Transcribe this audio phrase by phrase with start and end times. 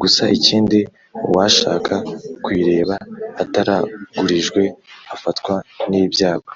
[0.00, 0.78] gusa ikindi
[1.28, 1.94] uwashaka
[2.44, 2.96] kuyireba
[3.42, 4.62] ataragurijwe
[5.14, 5.54] afatwa
[5.88, 6.52] nibyago